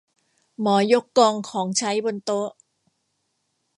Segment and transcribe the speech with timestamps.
[0.61, 2.49] หมอยกกองของใช้บนโต๊ะ